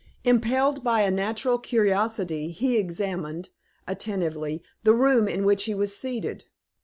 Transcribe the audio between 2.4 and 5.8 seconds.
he examined, attentively, the room in which he